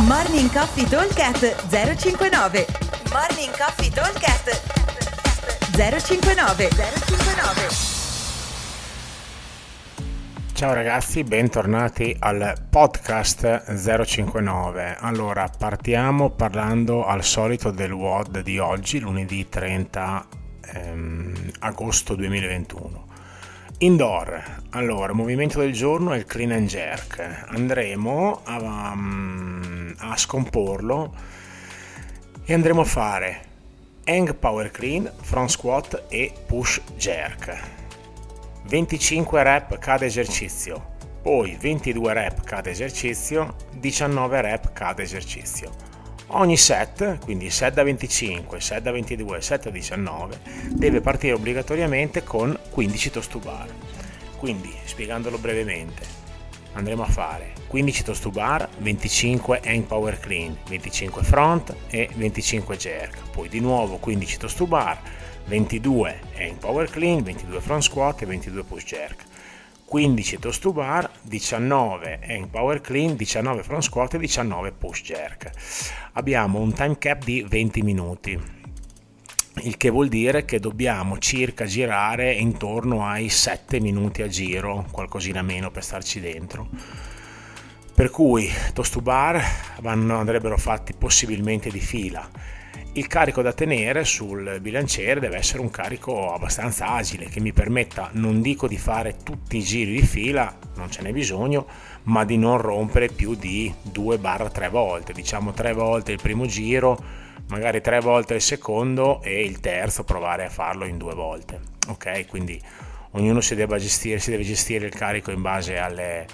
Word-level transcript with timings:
Morning 0.00 0.50
Coffee 0.50 0.88
Talkcast 0.88 1.68
059 1.68 2.66
Morning 3.12 3.54
Coffee 3.56 3.90
Talkcast 3.90 4.62
059 5.76 6.68
059 6.70 7.68
Ciao 10.54 10.72
ragazzi, 10.72 11.22
bentornati 11.24 12.16
al 12.18 12.54
podcast 12.70 13.74
059. 14.04 14.96
Allora, 14.98 15.50
partiamo 15.56 16.30
parlando 16.30 17.04
al 17.04 17.22
solito 17.22 17.70
del 17.70 17.92
WOD 17.92 18.40
di 18.40 18.58
oggi, 18.58 18.98
lunedì 18.98 19.46
30 19.48 20.26
ehm, 20.72 21.50
agosto 21.58 22.14
2021. 22.14 23.10
Indoor, 23.78 24.60
allora, 24.70 25.12
movimento 25.12 25.58
del 25.58 25.72
giorno 25.72 26.12
è 26.12 26.18
il 26.18 26.24
clean 26.24 26.52
and 26.52 26.68
jerk. 26.68 27.46
Andremo 27.48 28.42
a, 28.44 28.92
um, 28.92 29.71
a 29.98 30.16
scomporlo 30.16 31.14
e 32.44 32.54
andremo 32.54 32.80
a 32.80 32.84
fare 32.84 33.50
hang 34.04 34.34
power 34.34 34.70
clean, 34.70 35.10
front 35.20 35.50
squat 35.50 36.04
e 36.08 36.32
push 36.46 36.80
jerk. 36.96 37.80
25 38.64 39.42
rep 39.42 39.78
cada 39.78 40.04
esercizio, 40.04 40.94
poi 41.22 41.56
22 41.60 42.12
rep 42.12 42.42
cada 42.42 42.70
esercizio, 42.70 43.54
19 43.78 44.40
rep 44.40 44.72
cada 44.72 45.02
esercizio. 45.02 45.90
Ogni 46.34 46.56
set, 46.56 47.18
quindi 47.18 47.50
set 47.50 47.74
da 47.74 47.82
25, 47.82 48.60
set 48.60 48.82
da 48.82 48.90
22, 48.90 49.40
set 49.42 49.64
da 49.64 49.70
19, 49.70 50.40
deve 50.68 51.00
partire 51.00 51.34
obbligatoriamente 51.34 52.22
con 52.24 52.58
15 52.70 53.10
toast 53.10 53.30
to 53.30 53.38
bar. 53.38 53.68
Quindi, 54.38 54.72
spiegandolo 54.84 55.38
brevemente, 55.38 56.11
andremo 56.74 57.02
a 57.02 57.06
fare 57.06 57.52
15 57.72 58.02
toast 58.02 58.22
to 58.22 58.30
bar, 58.30 58.68
25 58.78 59.60
hang 59.64 59.86
power 59.86 60.18
clean, 60.18 60.56
25 60.64 61.24
front 61.24 61.74
e 61.88 62.10
25 62.14 62.76
jerk. 62.76 63.30
Poi 63.30 63.48
di 63.48 63.60
nuovo 63.60 63.96
15 63.96 64.36
toast 64.38 64.56
to 64.58 64.66
bar, 64.66 65.00
22 65.46 66.20
hang 66.34 66.58
power 66.58 66.90
clean, 66.90 67.22
22 67.22 67.60
front 67.60 67.82
squat 67.82 68.20
e 68.22 68.26
22 68.26 68.64
push 68.64 68.84
jerk. 68.84 69.24
15 69.90 70.38
toast 70.38 70.60
to 70.60 70.72
bar, 70.72 71.10
19 71.22 72.18
hang 72.26 72.48
power 72.50 72.80
clean, 72.80 73.16
19 73.16 73.62
front 73.62 73.82
squat 73.82 74.14
e 74.14 74.18
19 74.18 74.72
push 74.72 75.02
jerk. 75.02 75.50
Abbiamo 76.12 76.60
un 76.60 76.74
time 76.74 76.98
cap 76.98 77.24
di 77.24 77.42
20 77.48 77.82
minuti, 77.82 78.38
il 79.60 79.76
che 79.76 79.90
vuol 79.90 80.08
dire 80.08 80.44
che 80.44 80.58
dobbiamo 80.58 81.18
circa 81.18 81.66
girare 81.66 82.32
intorno 82.32 83.06
ai 83.06 83.28
7 83.28 83.80
minuti 83.80 84.22
a 84.22 84.28
giro, 84.28 84.86
qualcosina 84.90 85.42
meno 85.42 85.70
per 85.70 85.84
starci 85.84 86.20
dentro. 86.20 86.68
Per 87.94 88.10
cui 88.10 88.50
toast 88.72 88.94
to 88.94 89.00
bar 89.00 89.42
vanno, 89.80 90.16
andrebbero 90.16 90.56
fatti 90.56 90.94
possibilmente 90.94 91.70
di 91.70 91.80
fila 91.80 92.26
il 92.94 93.06
carico 93.06 93.40
da 93.40 93.52
tenere 93.52 94.04
sul 94.04 94.58
bilanciere 94.60 95.20
deve 95.20 95.36
essere 95.36 95.62
un 95.62 95.70
carico 95.70 96.32
abbastanza 96.32 96.88
agile 96.88 97.26
che 97.26 97.40
mi 97.40 97.52
permetta 97.52 98.10
non 98.12 98.42
dico 98.42 98.68
di 98.68 98.76
fare 98.76 99.16
tutti 99.22 99.56
i 99.56 99.62
giri 99.62 99.92
di 99.92 100.02
fila, 100.02 100.54
non 100.74 100.90
ce 100.90 101.00
n'è 101.00 101.12
bisogno, 101.12 101.66
ma 102.04 102.24
di 102.24 102.36
non 102.36 102.58
rompere 102.58 103.08
più 103.08 103.34
di 103.34 103.72
2-3 103.92 104.70
volte, 104.70 105.12
diciamo 105.12 105.52
3 105.52 105.72
volte 105.72 106.12
il 106.12 106.20
primo 106.20 106.44
giro, 106.46 107.02
magari 107.48 107.80
3 107.80 108.00
volte 108.00 108.34
il 108.34 108.42
secondo 108.42 109.22
e 109.22 109.42
il 109.42 109.60
terzo 109.60 110.04
provare 110.04 110.44
a 110.44 110.50
farlo 110.50 110.84
in 110.84 110.98
due 110.98 111.14
volte. 111.14 111.60
Ok, 111.88 112.26
quindi 112.26 112.60
ognuno 113.12 113.40
si 113.40 113.56
gestire, 113.56 114.18
si 114.18 114.30
deve 114.30 114.42
gestire 114.42 114.86
il 114.86 114.94
carico 114.94 115.30
in 115.30 115.40
base 115.40 115.78
alle 115.78 116.26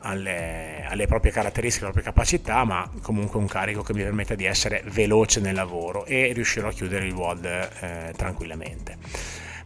alle, 0.00 0.84
alle, 0.86 1.06
proprie 1.06 1.32
caratteristiche, 1.32 1.84
alle 1.84 1.92
proprie 1.92 2.12
capacità, 2.12 2.64
ma 2.64 2.90
comunque 3.02 3.38
un 3.38 3.46
carico 3.46 3.82
che 3.82 3.94
mi 3.94 4.02
permette 4.02 4.36
di 4.36 4.44
essere 4.44 4.82
veloce 4.86 5.40
nel 5.40 5.54
lavoro 5.54 6.04
e 6.04 6.32
riuscirò 6.32 6.68
a 6.68 6.72
chiudere 6.72 7.06
il 7.06 7.12
WOD 7.12 7.44
eh, 7.44 8.12
tranquillamente. 8.16 8.96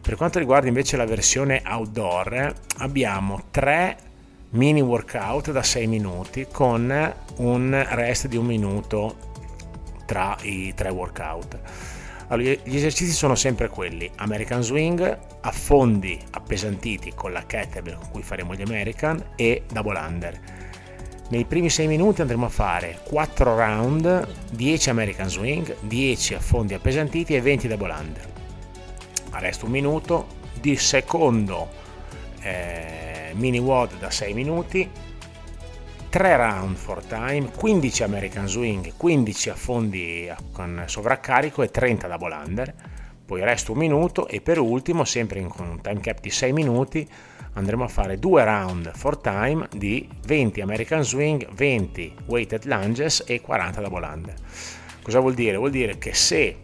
Per 0.01 0.15
quanto 0.15 0.39
riguarda 0.39 0.67
invece 0.67 0.97
la 0.97 1.05
versione 1.05 1.61
outdoor, 1.65 2.53
abbiamo 2.77 3.45
tre 3.51 3.97
mini 4.49 4.81
workout 4.81 5.51
da 5.51 5.63
6 5.63 5.87
minuti 5.87 6.47
con 6.51 7.13
un 7.37 7.87
rest 7.89 8.27
di 8.27 8.37
un 8.37 8.45
minuto 8.45 9.31
tra 10.05 10.35
i 10.41 10.73
tre 10.75 10.89
workout. 10.89 11.59
Allora, 12.33 12.55
gli 12.63 12.75
esercizi 12.75 13.11
sono 13.11 13.35
sempre 13.35 13.69
quelli, 13.69 14.09
American 14.15 14.63
Swing, 14.63 15.19
affondi 15.41 16.19
appesantiti 16.31 17.11
con 17.13 17.31
la 17.31 17.45
kettlebell 17.45 17.95
con 17.95 18.09
cui 18.09 18.23
faremo 18.23 18.55
gli 18.55 18.63
American 18.63 19.23
e 19.35 19.65
double 19.71 19.99
under. 19.99 20.39
Nei 21.29 21.45
primi 21.45 21.69
6 21.69 21.85
minuti 21.85 22.21
andremo 22.21 22.47
a 22.47 22.49
fare 22.49 23.01
4 23.03 23.55
round, 23.55 24.27
10 24.51 24.89
American 24.89 25.29
Swing, 25.29 25.75
10 25.81 26.33
affondi 26.33 26.73
appesantiti 26.73 27.35
e 27.35 27.41
20 27.41 27.67
double 27.67 27.93
under. 27.93 28.27
Resta 29.33 29.65
un 29.65 29.71
minuto 29.71 30.25
di 30.59 30.75
secondo 30.75 31.69
eh, 32.41 33.33
mini 33.35 33.59
WOD 33.59 33.99
da 33.99 34.09
6 34.09 34.33
minuti, 34.33 34.89
3 36.13 36.35
round 36.35 36.75
for 36.75 37.03
time, 37.03 37.49
15 37.49 38.03
American 38.03 38.47
Swing, 38.47 38.93
15 38.95 39.49
affondi 39.49 40.31
con 40.51 40.83
sovraccarico 40.85 41.63
e 41.63 41.71
30 41.71 42.07
double 42.07 42.35
under, 42.35 42.75
poi 43.25 43.41
resta 43.41 43.71
un 43.71 43.79
minuto 43.79 44.27
e 44.27 44.39
per 44.39 44.59
ultimo, 44.59 45.05
sempre 45.05 45.39
in 45.39 45.49
un 45.57 45.81
time 45.81 46.01
cap 46.01 46.19
di 46.19 46.29
6 46.29 46.53
minuti, 46.53 47.09
andremo 47.53 47.85
a 47.85 47.87
fare 47.87 48.19
2 48.19 48.43
round 48.43 48.91
for 48.93 49.17
time 49.17 49.67
di 49.75 50.07
20 50.27 50.61
American 50.61 51.03
Swing, 51.03 51.51
20 51.51 52.15
weighted 52.27 52.65
lunges 52.65 53.23
e 53.25 53.41
40 53.41 53.81
double 53.81 54.05
under. 54.05 54.35
Cosa 55.01 55.19
vuol 55.19 55.33
dire? 55.33 55.57
Vuol 55.57 55.71
dire 55.71 55.97
che 55.97 56.13
se 56.13 56.57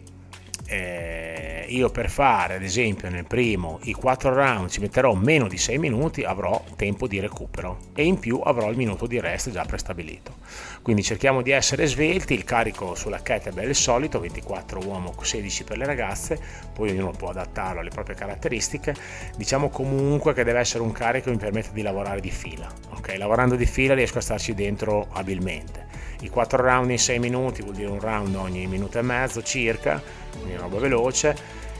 eh, 0.68 1.29
io 1.70 1.90
per 1.90 2.10
fare 2.10 2.54
ad 2.54 2.62
esempio 2.62 3.08
nel 3.08 3.24
primo 3.24 3.78
i 3.82 3.92
4 3.92 4.32
round 4.32 4.68
ci 4.70 4.80
metterò 4.80 5.14
meno 5.14 5.48
di 5.48 5.58
6 5.58 5.78
minuti 5.78 6.22
avrò 6.22 6.62
tempo 6.76 7.06
di 7.06 7.20
recupero 7.20 7.78
e 7.94 8.04
in 8.04 8.18
più 8.18 8.40
avrò 8.42 8.70
il 8.70 8.76
minuto 8.76 9.06
di 9.06 9.20
rest 9.20 9.50
già 9.50 9.64
prestabilito. 9.64 10.36
Quindi 10.82 11.02
cerchiamo 11.02 11.42
di 11.42 11.50
essere 11.50 11.86
svelti 11.86 12.34
il 12.34 12.44
carico 12.44 12.94
sulla 12.94 13.22
kettlebell 13.22 13.66
è 13.66 13.68
il 13.68 13.74
solito 13.74 14.20
24 14.20 14.80
uomo 14.84 15.14
16 15.20 15.64
per 15.64 15.78
le 15.78 15.86
ragazze 15.86 16.38
poi 16.72 16.90
ognuno 16.90 17.12
può 17.12 17.30
adattarlo 17.30 17.80
alle 17.80 17.90
proprie 17.90 18.16
caratteristiche. 18.16 18.94
Diciamo 19.36 19.68
comunque 19.68 20.32
che 20.32 20.44
deve 20.44 20.60
essere 20.60 20.82
un 20.82 20.92
carico 20.92 21.26
che 21.26 21.32
mi 21.32 21.38
permette 21.38 21.70
di 21.72 21.82
lavorare 21.82 22.20
di 22.20 22.30
fila 22.30 22.68
ok? 22.90 23.14
Lavorando 23.16 23.56
di 23.56 23.66
fila 23.66 23.94
riesco 23.94 24.18
a 24.18 24.22
starci 24.22 24.54
dentro 24.54 25.08
abilmente 25.12 25.89
i 26.20 26.28
4 26.28 26.62
round 26.62 26.90
in 26.90 26.98
6 26.98 27.18
minuti 27.18 27.62
vuol 27.62 27.74
dire 27.74 27.90
un 27.90 28.00
round 28.00 28.34
ogni 28.34 28.66
minuto 28.66 28.98
e 28.98 29.02
mezzo 29.02 29.42
circa, 29.42 30.02
quindi 30.32 30.56
roba 30.56 30.78
veloce, 30.78 31.36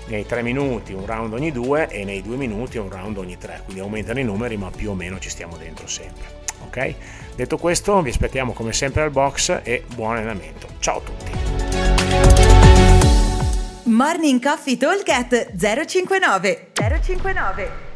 nei 0.06 0.26
3 0.26 0.42
minuti 0.42 0.92
un 0.92 1.06
round 1.06 1.32
ogni 1.32 1.52
2 1.52 1.88
e 1.88 2.04
nei 2.04 2.22
2 2.22 2.36
minuti 2.36 2.78
un 2.78 2.90
round 2.90 3.18
ogni 3.18 3.36
3, 3.38 3.62
quindi 3.64 3.80
aumentano 3.80 4.18
i 4.18 4.24
numeri 4.24 4.56
ma 4.56 4.70
più 4.70 4.90
o 4.90 4.94
meno 4.94 5.18
ci 5.18 5.30
stiamo 5.30 5.56
dentro 5.56 5.86
sempre. 5.86 6.38
Ok? 6.64 6.94
Detto 7.36 7.56
questo 7.58 8.00
vi 8.02 8.10
aspettiamo 8.10 8.52
come 8.52 8.72
sempre 8.72 9.02
al 9.02 9.10
box 9.10 9.60
e 9.62 9.84
buon 9.94 10.16
allenamento. 10.16 10.68
Ciao 10.78 10.98
a 10.98 11.00
tutti! 11.00 11.30
Morning 13.84 14.42
Coffee 14.42 14.76
Talk 14.76 15.04
059 15.56 16.68
059 16.74 17.89